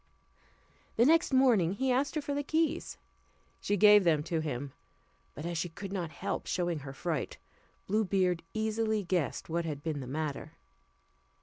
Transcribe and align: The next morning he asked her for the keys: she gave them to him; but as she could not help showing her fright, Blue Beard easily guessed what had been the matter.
The 0.95 1.05
next 1.05 1.31
morning 1.31 1.73
he 1.73 1.91
asked 1.91 2.15
her 2.15 2.23
for 2.23 2.33
the 2.33 2.41
keys: 2.41 2.97
she 3.59 3.77
gave 3.77 4.03
them 4.03 4.23
to 4.23 4.39
him; 4.39 4.73
but 5.35 5.45
as 5.45 5.59
she 5.59 5.69
could 5.69 5.93
not 5.93 6.09
help 6.09 6.47
showing 6.47 6.79
her 6.79 6.91
fright, 6.91 7.37
Blue 7.85 8.03
Beard 8.03 8.41
easily 8.55 9.03
guessed 9.03 9.47
what 9.47 9.63
had 9.63 9.83
been 9.83 9.99
the 9.99 10.07
matter. 10.07 10.53